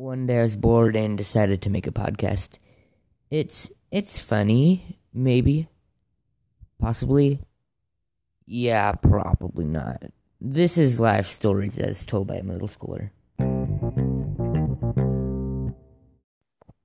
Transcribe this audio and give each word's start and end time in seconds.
one 0.00 0.26
day 0.26 0.38
I 0.38 0.42
was 0.42 0.56
bored 0.56 0.96
and 0.96 1.18
decided 1.18 1.60
to 1.62 1.70
make 1.70 1.86
a 1.86 1.92
podcast. 1.92 2.58
It's 3.30 3.70
it's 3.90 4.18
funny, 4.18 4.98
maybe, 5.12 5.68
possibly. 6.80 7.38
Yeah, 8.46 8.92
probably 8.92 9.66
not. 9.66 10.02
This 10.40 10.78
is 10.78 10.98
life 10.98 11.28
stories 11.28 11.78
as 11.78 12.06
told 12.06 12.28
by 12.28 12.36
a 12.36 12.42
middle 12.42 12.68
schooler. 12.68 13.10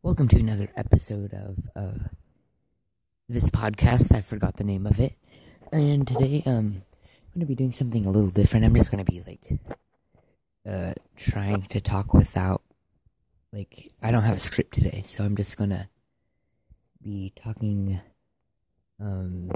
Welcome 0.02 0.28
to 0.28 0.38
another 0.38 0.68
episode 0.76 1.34
of 1.34 1.58
uh, 1.74 2.04
this 3.30 3.50
podcast. 3.50 4.14
I 4.14 4.20
forgot 4.20 4.58
the 4.58 4.66
name 4.66 4.86
of 4.86 5.00
it, 5.00 5.14
and 5.72 6.06
today 6.06 6.44
um 6.46 6.82
I'm 6.84 7.34
gonna 7.34 7.46
be 7.46 7.56
doing 7.56 7.72
something 7.72 8.06
a 8.06 8.12
little 8.12 8.30
different. 8.30 8.66
I'm 8.66 8.76
just 8.76 8.92
gonna 8.92 9.06
be 9.06 9.24
like 9.26 9.58
uh 10.68 10.94
trying 11.16 11.62
to 11.68 11.80
talk 11.80 12.14
without 12.14 12.62
like 13.56 13.92
I 14.04 14.12
don't 14.12 14.24
have 14.24 14.36
a 14.36 14.40
script 14.40 14.74
today, 14.74 15.04
so 15.10 15.24
I'm 15.24 15.38
just 15.38 15.56
gonna 15.56 15.90
be 17.02 17.32
talking 17.36 18.02
um 19.00 19.50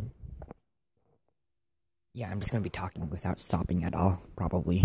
yeah, 2.13 2.31
I'm 2.31 2.40
just 2.40 2.52
gonna 2.52 2.63
be 2.63 2.70
talking 2.70 3.09
without 3.09 3.40
stopping 3.40 3.84
at 3.84 3.93
all, 3.93 4.21
probably. 4.38 4.84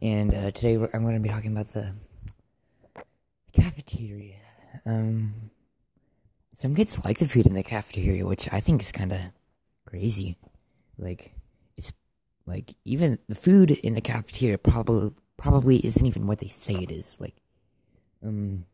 And 0.00 0.34
uh, 0.34 0.50
today 0.52 0.74
I'm 0.74 1.04
gonna 1.04 1.20
be 1.20 1.28
talking 1.28 1.52
about 1.52 1.72
the 1.74 1.92
cafeteria. 3.52 4.36
Um, 4.86 5.50
some 6.54 6.74
kids 6.74 6.98
like 7.04 7.18
the 7.18 7.28
food 7.28 7.46
in 7.46 7.54
the 7.54 7.62
cafeteria, 7.62 8.26
which 8.26 8.48
I 8.50 8.60
think 8.60 8.80
is 8.80 8.90
kind 8.90 9.12
of 9.12 9.20
crazy. 9.86 10.38
Like, 10.96 11.34
it's 11.76 11.92
like 12.46 12.74
even 12.84 13.18
the 13.28 13.34
food 13.34 13.70
in 13.70 13.94
the 13.94 14.00
cafeteria 14.00 14.58
probably 14.58 15.12
probably 15.36 15.76
isn't 15.86 16.06
even 16.06 16.26
what 16.26 16.38
they 16.38 16.48
say 16.48 16.74
it 16.74 16.90
is. 16.90 17.16
Like, 17.20 17.36
um, 18.24 18.64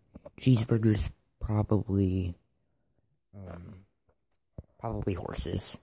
cheeseburgers 0.40 1.10
probably, 1.40 2.34
um, 3.36 3.84
probably 4.78 5.14
horses. 5.14 5.78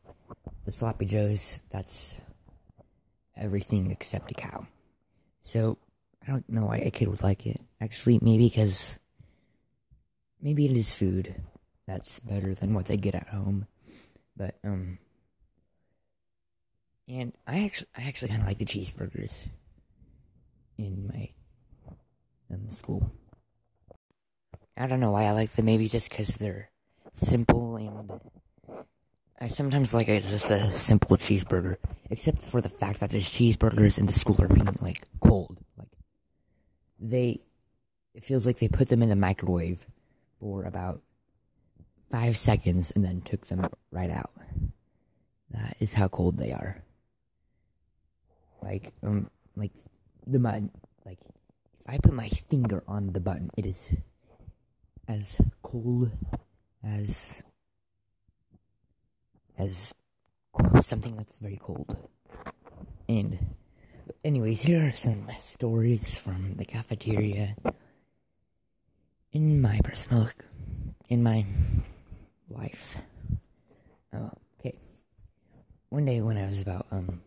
The 0.65 0.71
sloppy 0.71 1.05
joes, 1.05 1.59
that's 1.69 2.19
everything 3.35 3.91
except 3.91 4.31
a 4.31 4.33
cow. 4.33 4.67
So 5.41 5.77
I 6.25 6.31
don't 6.31 6.47
know 6.49 6.65
why 6.65 6.77
a 6.77 6.91
kid 6.91 7.07
would 7.07 7.23
like 7.23 7.47
it. 7.47 7.59
Actually, 7.79 8.19
maybe 8.21 8.47
because 8.47 8.99
maybe 10.41 10.65
it 10.65 10.77
is 10.77 10.93
food 10.93 11.35
that's 11.87 12.19
better 12.19 12.53
than 12.53 12.73
what 12.73 12.85
they 12.85 12.97
get 12.97 13.15
at 13.15 13.27
home. 13.27 13.67
But 14.37 14.55
um, 14.63 14.97
and 17.07 17.33
I 17.47 17.65
actually 17.65 17.87
I 17.97 18.03
actually 18.03 18.29
kind 18.29 18.41
of 18.41 18.47
like 18.47 18.59
the 18.59 18.65
cheeseburgers 18.65 19.47
in 20.77 21.07
my 21.07 21.29
um 22.51 22.69
school. 22.71 23.11
I 24.81 24.87
don't 24.87 24.99
know 24.99 25.11
why 25.11 25.25
I 25.25 25.31
like 25.31 25.51
them. 25.51 25.65
Maybe 25.65 25.87
just 25.87 26.09
because 26.09 26.35
they're 26.35 26.71
simple 27.13 27.75
and 27.75 28.19
I 29.39 29.47
sometimes 29.47 29.93
like 29.93 30.07
a, 30.07 30.21
just 30.21 30.49
a 30.49 30.71
simple 30.71 31.17
cheeseburger, 31.17 31.77
except 32.09 32.41
for 32.41 32.61
the 32.61 32.69
fact 32.69 32.99
that 32.99 33.11
the 33.11 33.19
cheeseburgers 33.19 33.99
in 33.99 34.07
the 34.07 34.11
school 34.11 34.41
are 34.41 34.47
being 34.47 34.67
like 34.81 35.05
cold. 35.19 35.59
Like 35.77 35.89
they, 36.99 37.41
it 38.15 38.23
feels 38.23 38.45
like 38.47 38.57
they 38.57 38.69
put 38.69 38.89
them 38.89 39.03
in 39.03 39.09
the 39.09 39.15
microwave 39.15 39.85
for 40.39 40.63
about 40.63 41.01
five 42.09 42.35
seconds 42.35 42.91
and 42.95 43.05
then 43.05 43.21
took 43.21 43.45
them 43.47 43.67
right 43.91 44.09
out. 44.09 44.31
That 45.51 45.75
is 45.79 45.93
how 45.93 46.07
cold 46.07 46.37
they 46.37 46.53
are. 46.53 46.83
Like 48.63 48.93
um, 49.03 49.29
like 49.55 49.73
the 50.25 50.39
button. 50.39 50.71
Like 51.05 51.19
if 51.79 51.87
I 51.87 51.99
put 51.99 52.13
my 52.13 52.29
finger 52.29 52.83
on 52.87 53.13
the 53.13 53.19
button, 53.19 53.51
it 53.55 53.67
is 53.67 53.93
as 55.07 55.39
cold 55.61 56.11
as 56.83 57.43
as 59.57 59.93
something 60.81 61.15
that's 61.15 61.37
very 61.37 61.59
cold. 61.61 62.09
And, 63.07 63.55
anyways, 64.23 64.61
here 64.63 64.87
are 64.87 64.91
some 64.91 65.27
stories 65.39 66.17
from 66.19 66.55
the 66.55 66.65
cafeteria 66.65 67.55
in 69.31 69.61
my 69.61 69.79
personal, 69.83 70.29
in 71.09 71.23
my 71.23 71.45
life. 72.49 72.97
Oh, 74.13 74.31
okay. 74.59 74.77
One 75.89 76.05
day 76.05 76.21
when 76.21 76.37
I 76.37 76.47
was 76.47 76.61
about, 76.61 76.87
um, 76.91 77.21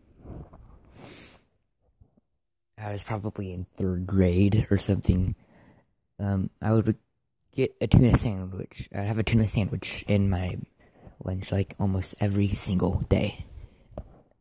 I 2.77 2.91
was 2.91 3.03
probably 3.03 3.53
in 3.53 3.65
third 3.77 4.05
grade 4.05 4.67
or 4.69 4.77
something, 4.77 5.35
um, 6.19 6.49
I 6.61 6.73
would 6.73 6.97
get 7.55 7.75
a 7.81 7.87
tuna 7.87 8.17
sandwich. 8.17 8.89
I'd 8.93 9.07
have 9.07 9.17
a 9.17 9.23
tuna 9.23 9.47
sandwich 9.47 10.03
in 10.07 10.29
my 10.29 10.57
lunch 11.23 11.51
like 11.51 11.75
almost 11.79 12.15
every 12.19 12.49
single 12.49 13.01
day. 13.09 13.45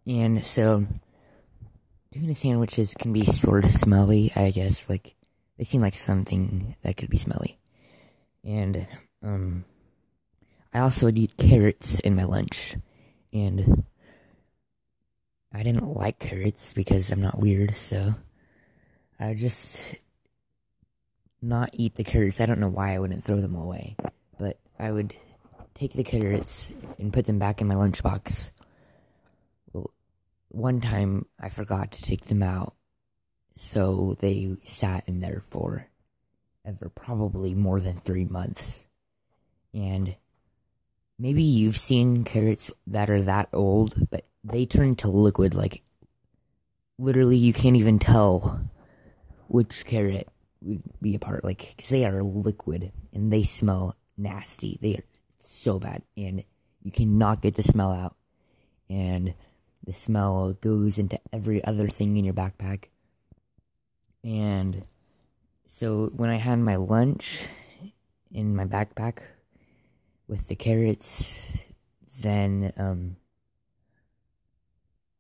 And 0.07 0.43
so, 0.43 0.87
tuna 2.13 2.35
sandwiches 2.35 2.95
can 2.95 3.13
be 3.13 3.25
sort 3.25 3.65
of 3.65 3.71
smelly, 3.71 4.33
I 4.37 4.51
guess. 4.51 4.89
Like, 4.89 5.15
they 5.57 5.65
seem 5.65 5.81
like 5.81 5.95
something 5.95 6.77
that 6.83 6.97
could 6.97 7.09
be 7.09 7.17
smelly. 7.17 7.59
And, 8.43 8.87
um, 9.23 9.65
I 10.75 10.81
also 10.81 11.07
would 11.07 11.17
eat 11.17 11.37
carrots 11.39 12.01
in 12.01 12.17
my 12.17 12.25
lunch. 12.25 12.75
And 13.33 13.85
I 15.53 15.63
didn't 15.63 15.87
like 15.87 16.19
carrots 16.19 16.73
because 16.73 17.11
I'm 17.11 17.21
not 17.21 17.39
weird, 17.39 17.75
so 17.75 18.15
I 19.21 19.35
just 19.35 19.95
not 21.45 21.71
eat 21.75 21.95
the 21.95 22.05
carrots. 22.05 22.41
I 22.41 22.47
don't 22.47 22.61
know 22.61 22.69
why 22.69 22.95
I 22.95 22.99
wouldn't 22.99 23.25
throw 23.25 23.41
them 23.41 23.55
away, 23.55 23.97
but 24.39 24.59
I 24.79 24.91
would 24.91 25.15
take 25.75 25.93
the 25.93 26.05
carrots 26.05 26.73
and 26.99 27.13
put 27.13 27.27
them 27.27 27.39
back 27.39 27.61
in 27.61 27.67
my 27.67 27.75
lunchbox. 27.75 28.51
Well, 29.73 29.91
one 30.49 30.81
time 30.81 31.27
I 31.41 31.49
forgot 31.49 31.93
to 31.93 32.03
take 32.03 32.27
them 32.27 32.43
out, 32.43 32.75
so 33.57 34.17
they 34.21 34.57
sat 34.65 35.05
in 35.07 35.21
there 35.21 35.43
for 35.51 35.87
ever 36.65 36.89
probably 36.89 37.55
more 37.55 37.81
than 37.81 37.99
three 37.99 38.25
months. 38.25 38.87
And 39.75 40.17
maybe 41.19 41.43
you've 41.43 41.79
seen 41.79 42.25
carrots 42.25 42.71
that 42.87 43.11
are 43.11 43.23
that 43.23 43.49
old, 43.53 44.09
but 44.11 44.25
they 44.43 44.65
turn 44.65 44.97
to 44.97 45.09
liquid. 45.09 45.53
Like, 45.55 45.83
literally, 46.99 47.37
you 47.37 47.53
can't 47.53 47.77
even 47.77 47.99
tell 47.99 48.71
which 49.49 49.85
carrot 49.85 50.29
would 50.65 50.83
be 51.01 51.15
a 51.15 51.19
part. 51.19 51.45
Like, 51.45 51.75
cause 51.79 51.89
they 51.89 52.05
are 52.05 52.23
liquid 52.23 52.93
and 53.13 53.33
they 53.33 53.45
smell 53.45 53.97
nasty. 54.17 54.79
They 54.81 54.97
are 54.97 55.05
so 55.41 55.79
bad, 55.79 56.03
and 56.17 56.43
you 56.83 56.91
cannot 56.91 57.43
get 57.43 57.55
the 57.55 57.63
smell 57.63 57.93
out. 57.93 58.17
And 58.89 59.35
the 59.85 59.93
smell 59.93 60.55
goes 60.55 60.99
into 60.99 61.19
every 61.33 61.63
other 61.65 61.89
thing 61.89 62.17
in 62.17 62.25
your 62.25 62.35
backpack. 62.35 62.85
And 64.23 64.85
so 65.69 66.11
when 66.15 66.31
I 66.31 66.37
had 66.37 66.59
my 66.59 66.77
lunch 66.77 67.45
in 68.33 68.57
my 68.57 68.65
backpack 68.65 69.19
with 70.27 70.49
the 70.49 70.57
carrots, 70.57 71.43
then 72.21 72.73
um, 72.77 73.17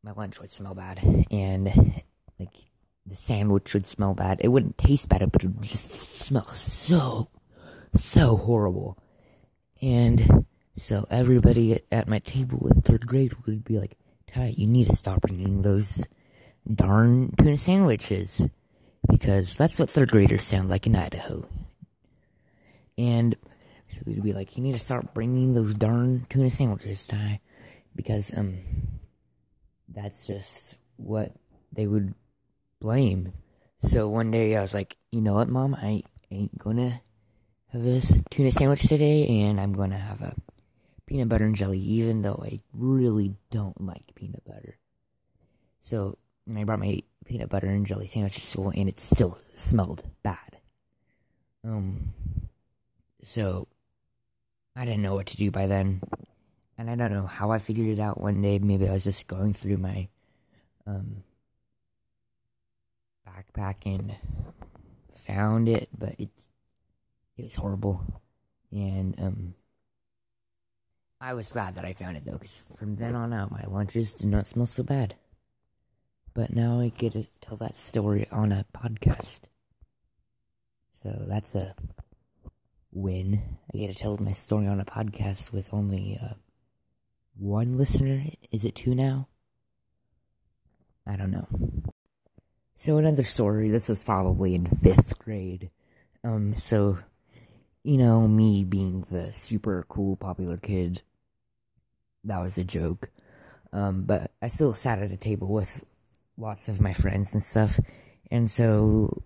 my 0.03 0.13
lunch 0.13 0.41
would 0.41 0.53
smell 0.53 0.75
bad, 0.75 1.01
and 1.31 1.67
like 2.39 2.55
the 3.07 3.15
sandwich 3.15 3.75
would 3.75 3.87
smell 3.87 4.15
bad. 4.15 4.41
It 4.43 4.49
wouldn't 4.49 4.79
taste 4.79 5.09
bad, 5.09 5.31
but 5.31 5.45
it 5.45 5.49
would 5.49 5.63
just 5.63 5.91
smell 5.91 6.45
so, 6.45 7.29
so 8.01 8.37
horrible. 8.37 8.99
And 9.83 10.47
so 10.77 11.07
everybody 11.11 11.81
at 11.93 12.09
my 12.09 12.19
table 12.21 12.69
in 12.69 12.81
third 12.83 13.07
grade 13.07 13.35
would 13.47 13.65
be 13.65 13.79
like, 13.79 13.97
Ty, 14.27 14.55
you 14.57 14.67
need 14.67 14.89
to 14.89 14.97
stop 14.97 15.21
bringing 15.21 15.63
those 15.63 16.07
darn 16.73 17.35
tuna 17.37 17.59
sandwiches. 17.59 18.47
Because 19.07 19.55
that's 19.55 19.79
what 19.79 19.91
third 19.91 20.11
graders 20.11 20.45
sound 20.45 20.71
like 20.71 20.87
in 20.87 20.97
Idaho. 20.97 21.47
And 22.97 23.37
so 23.93 23.99
they'd 24.07 24.23
be 24.23 24.33
like, 24.33 24.57
you 24.57 24.63
need 24.63 24.73
to 24.73 24.79
start 24.79 25.13
bringing 25.13 25.53
those 25.53 25.75
darn 25.75 26.27
tuna 26.31 26.51
sandwiches, 26.51 27.07
Ty. 27.07 27.41
Because, 27.95 28.37
um, 28.37 28.59
that's 29.89 30.27
just 30.27 30.77
what 30.97 31.33
they 31.73 31.87
would 31.87 32.15
blame. 32.85 33.33
So 33.79 34.11
one 34.11 34.31
day 34.31 34.55
I 34.55 34.61
was 34.61 34.75
like, 34.75 34.99
you 35.11 35.23
know 35.23 35.33
what, 35.33 35.49
mom, 35.49 35.75
I 35.75 36.03
ain't 36.31 36.59
gonna 36.59 37.01
have 37.73 37.83
this 37.83 38.13
tuna 38.31 38.51
sandwich 38.51 38.83
today, 38.83 39.27
and 39.27 39.59
I'm 39.59 39.73
gonna 39.73 39.97
have 39.97 40.21
a 40.21 40.35
peanut 41.07 41.31
butter 41.31 41.47
and 41.47 41.57
jelly, 41.57 41.79
even 41.79 42.21
though 42.21 42.39
I 42.45 42.61
really 42.75 43.37
don't 43.51 43.81
like 43.81 44.15
peanut 44.15 44.45
butter. 44.45 44.77
So, 45.81 46.19
and 46.47 46.59
I 46.59 46.65
brought 46.65 46.79
my 46.79 47.03
peanut 47.25 47.49
butter 47.49 47.69
and 47.69 47.87
jelly 47.87 48.07
sandwich 48.07 48.35
to 48.35 48.43
school, 48.43 48.71
and 48.77 48.87
it 48.87 49.01
still 49.01 49.39
smelled 49.55 50.03
bad. 50.23 50.59
Um, 51.65 52.13
so 53.23 53.67
I 54.77 54.85
didn't 54.85 55.03
know 55.03 55.15
what 55.15 55.29
to 55.29 55.39
do 55.39 55.51
by 55.51 55.69
then, 55.69 56.03
and 56.77 56.91
I 56.91 56.97
don't 56.97 57.15
know 57.15 57.27
how 57.27 57.51
I 57.51 57.61
figured 57.61 57.89
it 57.89 57.99
out 57.99 58.21
one 58.21 58.43
day. 58.43 58.59
Maybe 58.59 58.87
I 58.87 58.93
was 58.93 59.05
just 59.05 59.27
going 59.27 59.55
through 59.55 59.79
my 59.79 60.09
um 60.87 61.25
backpack 63.35 63.87
and 63.87 64.15
found 65.27 65.69
it, 65.69 65.89
but 65.97 66.15
it 66.19 66.29
it 67.37 67.45
was 67.45 67.57
horrible, 67.57 68.23
and 68.71 69.15
um, 69.19 69.55
I 71.21 71.35
was 71.35 71.49
glad 71.49 71.75
that 71.77 71.85
I 71.85 71.95
found 71.95 72.17
it 72.17 72.25
though, 72.25 72.39
because 72.39 72.67
from 72.77 72.97
then 72.97 73.15
on 73.15 73.33
out, 73.33 73.51
my 73.51 73.65
lunches 73.67 74.13
did 74.13 74.29
not 74.29 74.47
smell 74.47 74.67
so 74.67 74.83
bad. 74.83 75.17
But 76.35 76.53
now 76.53 76.81
I 76.81 76.89
get 76.89 77.13
to 77.13 77.27
tell 77.41 77.57
that 77.59 77.77
story 77.77 78.27
on 78.31 78.53
a 78.53 78.67
podcast, 78.75 79.41
so 80.93 81.11
that's 81.29 81.55
a 81.55 81.75
win. 82.93 83.59
I 83.73 83.79
get 83.79 83.89
to 83.89 83.95
tell 83.95 84.17
my 84.19 84.33
story 84.33 84.67
on 84.67 84.81
a 84.81 84.85
podcast 84.85 85.53
with 85.53 85.73
only 85.73 86.19
uh, 86.23 86.35
one 87.37 87.77
listener. 87.77 88.25
Is 88.53 88.65
it 88.65 88.75
two 88.75 88.95
now? 88.95 89.29
I 91.07 91.17
don't 91.17 91.31
know. 91.31 91.47
So 92.85 92.99
another 92.99 93.25
story. 93.25 93.71
This 93.71 93.89
was 93.89 94.05
probably 94.05 94.55
in 94.55 94.67
fifth 94.67 95.19
grade. 95.19 95.71
Um, 96.23 96.55
so 96.55 96.99
you 97.83 97.97
know, 97.97 98.29
me 98.29 98.63
being 98.63 99.07
the 99.11 99.33
super 99.33 99.87
cool, 99.89 100.17
popular 100.17 100.59
kid. 100.59 101.01
That 102.25 102.43
was 102.43 102.59
a 102.59 102.65
joke. 102.65 103.09
Um, 103.73 104.03
but 104.03 104.33
I 104.43 104.49
still 104.49 104.75
sat 104.75 105.03
at 105.03 105.11
a 105.11 105.17
table 105.17 105.49
with 105.49 105.83
lots 106.37 106.69
of 106.69 106.79
my 106.79 106.93
friends 106.93 107.33
and 107.33 107.43
stuff, 107.43 107.81
and 108.31 108.51
so 108.51 109.23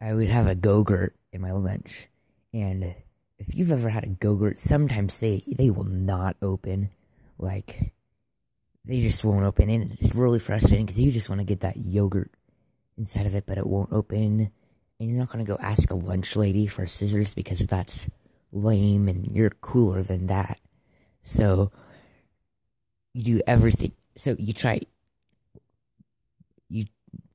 I 0.00 0.12
would 0.12 0.28
have 0.28 0.48
a 0.48 0.56
go-gurt 0.56 1.14
in 1.32 1.40
my 1.42 1.52
lunch. 1.52 2.08
And 2.52 2.96
if 3.38 3.54
you've 3.54 3.70
ever 3.70 3.90
had 3.90 4.02
a 4.02 4.08
go-gurt, 4.08 4.58
sometimes 4.58 5.20
they 5.20 5.44
they 5.46 5.70
will 5.70 5.84
not 5.84 6.36
open. 6.42 6.90
Like 7.38 7.92
they 8.84 9.02
just 9.02 9.22
won't 9.22 9.44
open, 9.44 9.70
and 9.70 9.96
it's 10.00 10.16
really 10.16 10.40
frustrating 10.40 10.84
because 10.84 10.98
you 10.98 11.12
just 11.12 11.28
want 11.28 11.40
to 11.40 11.46
get 11.46 11.60
that 11.60 11.76
yogurt 11.76 12.32
inside 12.98 13.26
of 13.26 13.34
it, 13.34 13.44
but 13.46 13.58
it 13.58 13.66
won't 13.66 13.92
open. 13.92 14.50
And 14.98 15.10
you're 15.10 15.18
not 15.18 15.30
gonna 15.30 15.44
go 15.44 15.58
ask 15.60 15.90
a 15.90 15.96
lunch 15.96 16.36
lady 16.36 16.66
for 16.66 16.86
scissors 16.86 17.34
because 17.34 17.60
that's 17.66 18.08
lame, 18.52 19.08
and 19.08 19.26
you're 19.26 19.50
cooler 19.50 20.02
than 20.02 20.28
that. 20.28 20.58
So 21.22 21.70
you 23.12 23.22
do 23.22 23.40
everything. 23.46 23.92
So 24.16 24.36
you 24.38 24.52
try, 24.52 24.80
you 26.68 26.86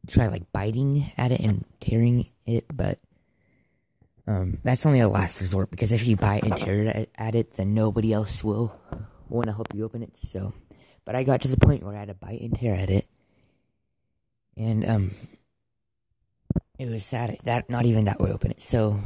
try 0.07 0.27
like 0.27 0.51
biting 0.51 1.11
at 1.17 1.31
it 1.31 1.41
and 1.41 1.65
tearing 1.79 2.27
it, 2.45 2.65
but 2.73 2.99
um, 4.27 4.59
that's 4.63 4.85
only 4.85 4.99
a 4.99 5.07
last 5.07 5.41
resort 5.41 5.71
because 5.71 5.91
if 5.91 6.07
you 6.07 6.15
bite 6.15 6.43
and 6.43 6.55
tear 6.55 7.07
at 7.15 7.35
it, 7.35 7.57
then 7.57 7.73
nobody 7.73 8.13
else 8.13 8.43
will 8.43 8.79
want 9.29 9.47
to 9.47 9.53
help 9.53 9.73
you 9.73 9.83
open 9.83 10.03
it. 10.03 10.15
So, 10.17 10.53
but 11.05 11.15
I 11.15 11.23
got 11.23 11.41
to 11.41 11.47
the 11.47 11.57
point 11.57 11.83
where 11.83 11.95
I 11.95 11.99
had 11.99 12.07
to 12.09 12.13
bite 12.13 12.41
and 12.41 12.55
tear 12.55 12.75
at 12.75 12.89
it, 12.89 13.07
and 14.55 14.87
um, 14.87 15.11
it 16.81 16.89
was 16.89 17.05
sad 17.05 17.37
that 17.43 17.69
not 17.69 17.85
even 17.85 18.05
that 18.05 18.19
would 18.19 18.31
open 18.31 18.49
it. 18.49 18.59
So 18.59 18.99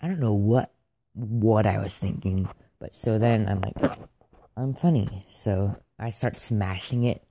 I 0.00 0.06
don't 0.06 0.20
know 0.20 0.34
what 0.34 0.70
what 1.14 1.66
I 1.66 1.78
was 1.78 1.92
thinking, 1.92 2.48
but 2.78 2.94
so 2.94 3.18
then 3.18 3.48
I'm 3.48 3.60
like, 3.60 3.98
I'm 4.56 4.74
funny, 4.74 5.26
so 5.32 5.74
I 5.98 6.10
start 6.10 6.36
smashing 6.36 7.02
it 7.02 7.24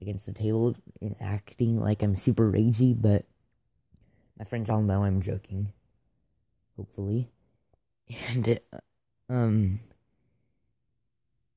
against 0.00 0.24
the 0.24 0.32
table 0.32 0.74
and 1.02 1.16
acting 1.20 1.78
like 1.78 2.02
I'm 2.02 2.16
super 2.16 2.50
ragey, 2.50 2.98
but 2.98 3.26
my 4.38 4.46
friends 4.46 4.70
all 4.70 4.80
know 4.80 5.04
I'm 5.04 5.20
joking. 5.20 5.72
Hopefully. 6.76 7.30
And, 8.34 8.58
uh, 8.72 8.78
um, 9.32 9.80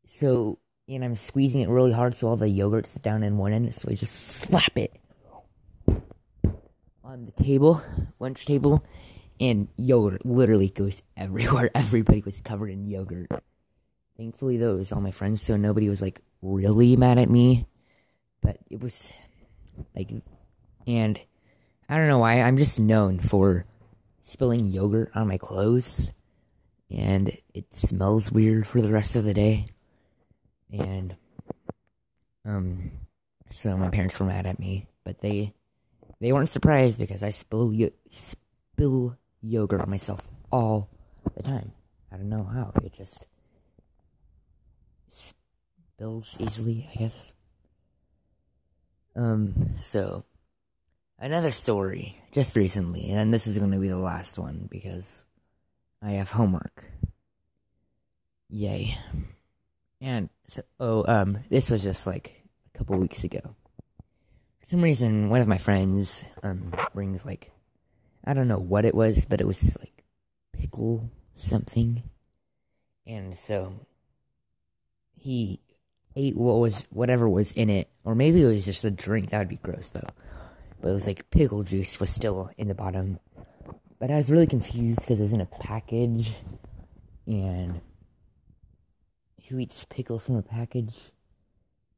so, 0.07 0.59
and 0.87 1.03
I'm 1.03 1.17
squeezing 1.17 1.61
it 1.61 1.69
really 1.69 1.91
hard 1.91 2.15
so 2.15 2.27
all 2.27 2.37
the 2.37 2.47
yogurt's 2.47 2.93
down 2.95 3.23
in 3.23 3.37
one 3.37 3.51
end, 3.51 3.75
so 3.75 3.89
I 3.89 3.95
just 3.95 4.15
slap 4.15 4.77
it 4.77 4.93
on 7.05 7.25
the 7.25 7.43
table, 7.43 7.81
lunch 8.19 8.45
table, 8.45 8.83
and 9.39 9.67
yogurt 9.77 10.25
literally 10.25 10.69
goes 10.69 11.03
everywhere. 11.15 11.69
Everybody 11.75 12.21
was 12.21 12.41
covered 12.41 12.71
in 12.71 12.87
yogurt. 12.87 13.29
Thankfully, 14.17 14.57
though, 14.57 14.73
it 14.73 14.79
was 14.79 14.91
all 14.91 15.01
my 15.01 15.11
friends, 15.11 15.41
so 15.41 15.55
nobody 15.55 15.87
was 15.87 16.01
like 16.01 16.21
really 16.41 16.95
mad 16.95 17.19
at 17.19 17.29
me. 17.29 17.67
But 18.41 18.57
it 18.69 18.81
was 18.81 19.13
like, 19.95 20.09
and 20.87 21.19
I 21.87 21.97
don't 21.97 22.07
know 22.07 22.19
why, 22.19 22.41
I'm 22.41 22.57
just 22.57 22.79
known 22.79 23.19
for 23.19 23.65
spilling 24.23 24.65
yogurt 24.65 25.11
on 25.13 25.27
my 25.27 25.37
clothes, 25.37 26.09
and 26.89 27.37
it 27.53 27.73
smells 27.73 28.31
weird 28.31 28.65
for 28.65 28.81
the 28.81 28.91
rest 28.91 29.15
of 29.15 29.25
the 29.25 29.33
day. 29.33 29.67
And, 30.71 31.15
um, 32.45 32.91
so 33.51 33.77
my 33.77 33.89
parents 33.89 34.19
were 34.19 34.25
mad 34.25 34.47
at 34.47 34.59
me, 34.59 34.87
but 35.03 35.21
they, 35.21 35.53
they 36.19 36.31
weren't 36.31 36.49
surprised 36.49 36.99
because 36.99 37.23
I 37.23 37.29
spill, 37.31 37.73
yo- 37.73 37.91
spill 38.09 39.17
yogurt 39.41 39.81
on 39.81 39.89
myself 39.89 40.27
all 40.51 40.89
the 41.35 41.43
time. 41.43 41.71
I 42.11 42.17
don't 42.17 42.29
know 42.29 42.43
how, 42.43 42.71
it 42.83 42.93
just 42.93 43.27
spills 45.07 46.35
easily, 46.39 46.87
I 46.93 46.99
guess. 46.99 47.33
Um, 49.15 49.75
so, 49.79 50.25
another 51.19 51.51
story 51.51 52.17
just 52.33 52.55
recently, 52.55 53.11
and 53.11 53.33
this 53.33 53.47
is 53.47 53.57
going 53.57 53.71
to 53.71 53.79
be 53.79 53.87
the 53.87 53.97
last 53.97 54.37
one 54.37 54.67
because 54.69 55.25
I 56.01 56.11
have 56.11 56.29
homework. 56.29 56.83
Yay. 58.49 58.97
And, 60.01 60.29
so, 60.49 60.61
oh, 60.79 61.05
um, 61.07 61.39
this 61.49 61.69
was 61.69 61.81
just 61.81 62.05
like 62.05 62.43
a 62.73 62.77
couple 62.77 62.97
weeks 62.97 63.23
ago. 63.23 63.55
For 64.65 64.71
some 64.71 64.81
reason, 64.81 65.29
one 65.29 65.41
of 65.41 65.47
my 65.47 65.59
friends, 65.59 66.25
um, 66.41 66.73
brings 66.95 67.23
like, 67.23 67.51
I 68.25 68.33
don't 68.33 68.47
know 68.47 68.57
what 68.57 68.83
it 68.83 68.95
was, 68.95 69.27
but 69.27 69.39
it 69.39 69.45
was 69.45 69.77
like 69.77 70.03
pickle 70.53 71.11
something. 71.35 72.01
And 73.05 73.37
so, 73.37 73.75
he 75.13 75.59
ate 76.15 76.35
what 76.35 76.55
was 76.55 76.87
whatever 76.89 77.29
was 77.29 77.51
in 77.51 77.69
it, 77.69 77.89
or 78.03 78.15
maybe 78.15 78.41
it 78.41 78.47
was 78.47 78.65
just 78.65 78.81
the 78.81 78.89
drink. 78.89 79.29
That 79.29 79.37
would 79.37 79.49
be 79.49 79.57
gross 79.57 79.89
though. 79.89 80.09
But 80.81 80.89
it 80.89 80.93
was 80.93 81.05
like 81.05 81.29
pickle 81.29 81.61
juice 81.61 81.99
was 81.99 82.09
still 82.09 82.49
in 82.57 82.67
the 82.67 82.73
bottom. 82.73 83.19
But 83.99 84.09
I 84.09 84.15
was 84.15 84.31
really 84.31 84.47
confused 84.47 85.01
because 85.01 85.19
it 85.19 85.23
was 85.23 85.33
in 85.33 85.41
a 85.41 85.45
package, 85.45 86.33
and 87.27 87.81
who 89.47 89.59
eats 89.59 89.85
pickle 89.85 90.17
from 90.17 90.37
a 90.37 90.41
package? 90.41 90.95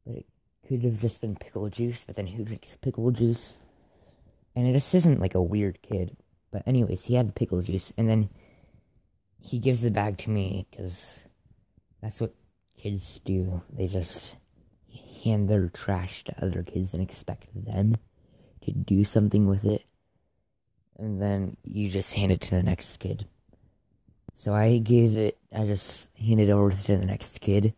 But 0.06 0.18
it 0.18 0.26
could 0.68 0.84
have 0.84 1.00
just 1.02 1.22
been 1.22 1.36
pickle 1.36 1.70
juice. 1.70 2.04
But 2.06 2.16
then 2.16 2.28
who 2.28 2.44
drinks 2.44 2.78
pickle 2.82 3.12
juice? 3.12 3.56
And 4.56 4.74
just 4.74 4.94
isn't 4.96 5.20
like 5.20 5.36
a 5.36 5.42
weird 5.42 5.82
kid. 5.82 6.16
But 6.52 6.68
anyways, 6.68 7.04
he 7.04 7.16
had 7.16 7.36
pickle 7.36 7.62
juice, 7.62 7.94
and 7.98 8.10
then 8.10 8.30
he 9.40 9.60
gives 9.60 9.82
the 9.82 9.92
bag 9.92 10.18
to 10.20 10.30
me 10.30 10.66
because 10.72 11.26
that's 12.02 12.20
what 12.20 12.34
kids 12.78 13.20
do. 13.26 13.62
They 13.72 13.88
just 13.88 14.34
hand 15.24 15.50
their 15.50 15.70
trash 15.70 16.24
to 16.26 16.46
other 16.46 16.64
kids 16.64 16.94
and 16.94 17.02
expect 17.02 17.48
them 17.54 17.98
to 18.64 18.72
do 18.72 19.06
something 19.06 19.48
with 19.48 19.66
it. 19.66 19.84
And 20.98 21.22
then 21.22 21.58
you 21.64 21.90
just 21.90 22.14
hand 22.14 22.32
it 22.32 22.42
to 22.42 22.52
the 22.52 22.64
next 22.64 22.98
kid. 22.98 23.28
So 24.40 24.54
I 24.54 24.78
gave 24.78 25.18
it, 25.18 25.38
I 25.54 25.66
just 25.66 26.08
handed 26.18 26.50
it 26.50 26.52
over 26.52 26.72
to 26.72 26.98
the 26.98 27.06
next 27.06 27.42
kid, 27.42 27.74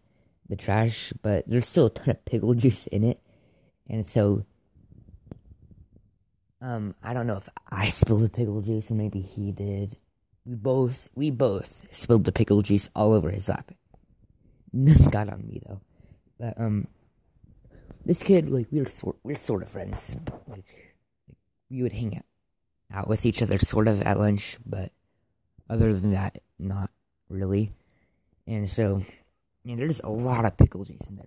the 0.50 0.56
trash, 0.56 1.14
but 1.22 1.48
there's 1.48 1.68
still 1.68 1.88
a 1.88 1.90
ton 1.90 2.10
of 2.10 2.26
pickle 2.26 2.54
juice 2.56 2.88
in 2.88 3.04
it. 3.04 3.20
And 3.88 4.08
so, 4.08 4.46
um, 6.62 6.96
I 7.02 7.14
don't 7.14 7.28
know 7.28 7.38
if 7.38 7.50
I 7.70 7.86
spilled 7.90 8.24
the 8.24 8.30
pickle 8.30 8.62
juice 8.62 8.92
or 8.92 8.96
maybe 8.96 9.22
he 9.22 9.52
did. 9.52 9.96
We 10.46 10.56
both, 10.56 11.08
we 11.16 11.30
both 11.30 11.86
spilled 11.92 12.26
the 12.26 12.32
pickle 12.32 12.62
juice 12.62 12.90
all 12.96 13.14
over 13.14 13.30
his 13.30 13.48
lap. 13.48 13.72
Nothing 14.74 15.10
got 15.10 15.30
on 15.30 15.48
me 15.48 15.62
though. 15.66 15.82
But 16.40 16.60
um, 16.60 16.88
this 18.06 18.24
kid, 18.24 18.50
like 18.50 18.68
we 18.72 18.80
were 18.80 18.90
sort, 18.90 19.18
we 19.24 19.34
are 19.34 19.38
sort 19.38 19.64
of 19.64 19.70
friends. 19.70 20.16
Like, 20.16 20.58
like 20.58 20.96
we 21.70 21.84
would 21.84 21.92
hang 21.92 22.18
out, 22.18 22.26
out 22.92 23.08
with 23.08 23.26
each 23.26 23.42
other, 23.42 23.60
sort 23.60 23.88
of 23.88 24.02
at 24.02 24.18
lunch, 24.20 24.58
but 24.66 24.92
other 25.70 25.94
than 25.94 26.14
that, 26.14 26.40
not 26.58 26.90
really. 27.30 27.72
And 28.48 28.70
so, 28.70 29.04
know, 29.64 29.76
there's 29.76 30.00
a 30.02 30.10
lot 30.10 30.46
of 30.46 30.58
pickle 30.58 30.86
juice 30.86 31.08
in 31.10 31.18
there. 31.18 31.26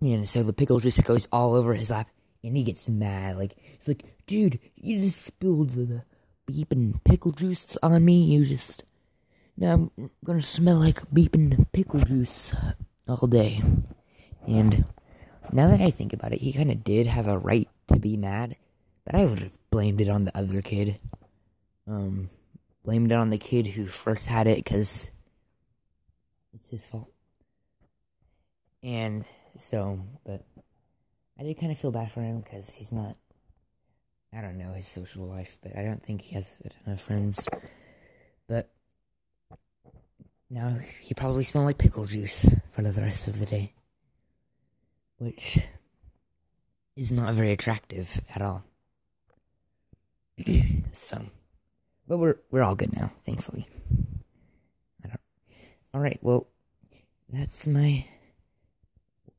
And 0.00 0.28
so 0.28 0.42
the 0.42 0.52
pickle 0.52 0.80
juice 0.80 1.00
goes 1.00 1.28
all 1.32 1.54
over 1.54 1.74
his 1.74 1.90
lap, 1.90 2.08
and 2.42 2.56
he 2.56 2.64
gets 2.64 2.88
mad. 2.88 3.36
Like 3.36 3.56
he's 3.56 3.88
like, 3.88 4.04
"Dude, 4.26 4.60
you 4.74 5.00
just 5.00 5.22
spilled 5.22 5.70
the 5.70 6.02
beeping 6.50 7.02
pickle 7.04 7.32
juice 7.32 7.76
on 7.82 8.04
me. 8.04 8.22
You 8.22 8.44
just." 8.44 8.84
Now 9.56 9.72
I'm 9.96 10.10
gonna 10.24 10.42
smell 10.42 10.76
like 10.76 11.00
beeping 11.10 11.66
pickle 11.72 12.00
juice 12.00 12.54
all 13.08 13.26
day. 13.26 13.62
And 14.46 14.84
now 15.52 15.68
that 15.68 15.80
I 15.80 15.90
think 15.90 16.12
about 16.12 16.32
it, 16.32 16.40
he 16.40 16.52
kind 16.52 16.70
of 16.70 16.84
did 16.84 17.06
have 17.06 17.26
a 17.26 17.38
right 17.38 17.68
to 17.88 17.98
be 17.98 18.16
mad, 18.16 18.56
but 19.04 19.14
I 19.14 19.24
would 19.24 19.40
have 19.40 19.70
blamed 19.70 20.00
it 20.00 20.08
on 20.08 20.24
the 20.24 20.36
other 20.36 20.60
kid. 20.60 20.98
Um, 21.86 22.30
blamed 22.84 23.12
it 23.12 23.14
on 23.14 23.30
the 23.30 23.38
kid 23.38 23.66
who 23.66 23.86
first 23.86 24.26
had 24.26 24.46
it 24.46 24.62
because 24.62 25.10
it's 26.56 26.68
his 26.70 26.86
fault. 26.86 27.12
And 28.82 29.24
so, 29.58 30.00
but 30.24 30.44
I 31.38 31.44
did 31.44 31.58
kind 31.58 31.72
of 31.72 31.78
feel 31.78 31.92
bad 31.92 32.10
for 32.10 32.20
him 32.20 32.40
because 32.40 32.74
he's 32.74 32.92
not 32.92 33.16
I 34.36 34.42
don't 34.42 34.58
know 34.58 34.72
his 34.72 34.86
social 34.86 35.26
life, 35.26 35.56
but 35.62 35.76
I 35.76 35.82
don't 35.82 36.02
think 36.02 36.20
he 36.20 36.34
has 36.34 36.60
a 36.64 36.68
ton 36.68 36.94
of 36.94 37.00
friends. 37.00 37.48
But 38.46 38.70
now 40.50 40.76
he 41.00 41.14
probably 41.14 41.44
smells 41.44 41.64
like 41.66 41.78
pickle 41.78 42.04
juice 42.04 42.54
for 42.72 42.82
the 42.82 42.92
rest 42.92 43.28
of 43.28 43.38
the 43.38 43.46
day, 43.46 43.72
which 45.18 45.58
is 46.96 47.12
not 47.12 47.34
very 47.34 47.52
attractive 47.52 48.20
at 48.34 48.42
all. 48.42 48.62
so, 50.92 51.24
but 52.06 52.18
we're 52.18 52.36
we're 52.50 52.62
all 52.62 52.74
good 52.74 52.94
now, 52.94 53.10
thankfully. 53.24 53.66
All 55.96 56.02
right, 56.02 56.18
well, 56.20 56.46
that's 57.32 57.66
my. 57.66 58.06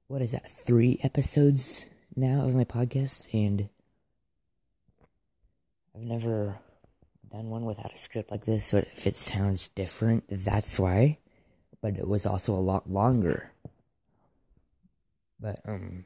What 0.07 0.23
is 0.23 0.31
that? 0.31 0.49
Three 0.49 0.99
episodes 1.03 1.85
now 2.15 2.47
of 2.47 2.55
my 2.55 2.63
podcast, 2.63 3.31
and 3.31 3.69
I've 5.95 6.01
never 6.01 6.57
done 7.31 7.51
one 7.51 7.65
without 7.65 7.93
a 7.93 7.97
script 7.99 8.31
like 8.31 8.45
this, 8.45 8.65
so 8.65 8.77
if 8.77 9.05
it 9.05 9.15
sounds 9.15 9.69
different, 9.69 10.23
that's 10.31 10.79
why. 10.79 11.19
But 11.79 11.99
it 11.99 12.07
was 12.07 12.25
also 12.25 12.55
a 12.55 12.55
lot 12.55 12.89
longer. 12.89 13.51
But, 15.39 15.59
um, 15.63 16.05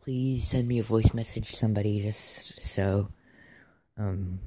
please 0.00 0.46
send 0.46 0.68
me 0.68 0.78
a 0.78 0.84
voice 0.84 1.12
message, 1.12 1.50
somebody, 1.50 2.00
just 2.00 2.62
so, 2.62 3.08
um, 3.98 4.38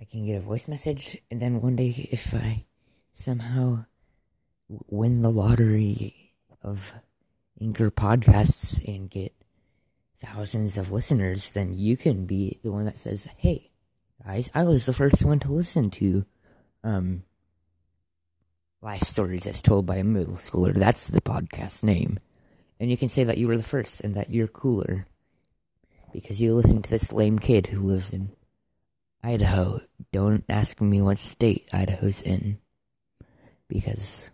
I 0.00 0.04
can 0.04 0.26
get 0.26 0.38
a 0.38 0.40
voice 0.40 0.66
message, 0.66 1.16
and 1.30 1.40
then 1.40 1.62
one 1.62 1.76
day, 1.76 2.08
if 2.10 2.34
I 2.34 2.64
somehow 3.14 3.84
win 4.68 5.22
the 5.22 5.30
lottery 5.30 6.32
of 6.62 6.92
Anchor 7.60 7.90
podcasts 7.90 8.86
and 8.86 9.08
get 9.08 9.32
thousands 10.18 10.76
of 10.76 10.92
listeners, 10.92 11.50
then 11.52 11.74
you 11.74 11.96
can 11.96 12.26
be 12.26 12.60
the 12.62 12.72
one 12.72 12.84
that 12.86 12.98
says, 12.98 13.28
hey, 13.36 13.70
guys, 14.24 14.50
I 14.54 14.64
was 14.64 14.84
the 14.84 14.92
first 14.92 15.24
one 15.24 15.38
to 15.40 15.52
listen 15.52 15.90
to 15.92 16.24
um, 16.82 17.22
life 18.82 19.02
stories 19.02 19.46
as 19.46 19.62
told 19.62 19.86
by 19.86 19.96
a 19.96 20.04
middle 20.04 20.34
schooler. 20.34 20.74
That's 20.74 21.06
the 21.06 21.20
podcast 21.20 21.82
name. 21.82 22.18
And 22.80 22.90
you 22.90 22.96
can 22.96 23.08
say 23.08 23.24
that 23.24 23.38
you 23.38 23.48
were 23.48 23.56
the 23.56 23.62
first 23.62 24.00
and 24.00 24.16
that 24.16 24.30
you're 24.30 24.48
cooler 24.48 25.06
because 26.12 26.40
you 26.40 26.54
listen 26.54 26.82
to 26.82 26.90
this 26.90 27.12
lame 27.12 27.38
kid 27.38 27.66
who 27.66 27.80
lives 27.80 28.12
in 28.12 28.32
Idaho. 29.22 29.80
Don't 30.12 30.44
ask 30.48 30.80
me 30.80 31.00
what 31.00 31.18
state 31.18 31.68
Idaho's 31.72 32.22
in 32.22 32.58
because 33.68 34.30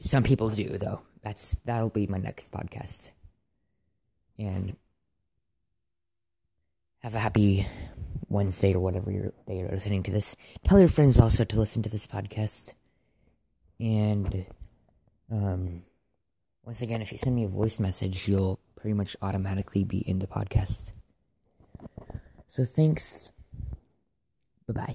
some 0.00 0.22
people 0.22 0.50
do 0.50 0.78
though. 0.78 1.00
That's 1.22 1.56
that'll 1.64 1.90
be 1.90 2.06
my 2.06 2.18
next 2.18 2.52
podcast. 2.52 3.10
And 4.38 4.76
have 7.02 7.14
a 7.14 7.18
happy 7.18 7.66
Wednesday 8.28 8.74
or 8.74 8.80
whatever 8.80 9.10
you're, 9.10 9.32
day 9.46 9.58
you're 9.58 9.68
listening 9.68 10.02
to 10.04 10.10
this. 10.10 10.36
Tell 10.64 10.78
your 10.80 10.88
friends 10.88 11.20
also 11.20 11.44
to 11.44 11.58
listen 11.58 11.82
to 11.82 11.90
this 11.90 12.06
podcast. 12.06 12.72
And 13.78 14.46
um, 15.30 15.82
once 16.64 16.80
again, 16.80 17.02
if 17.02 17.12
you 17.12 17.18
send 17.18 17.36
me 17.36 17.44
a 17.44 17.48
voice 17.48 17.78
message, 17.78 18.26
you'll 18.26 18.58
pretty 18.76 18.94
much 18.94 19.16
automatically 19.22 19.84
be 19.84 19.98
in 19.98 20.18
the 20.18 20.26
podcast. 20.26 20.92
So 22.48 22.64
thanks. 22.64 23.30
Bye 24.66 24.94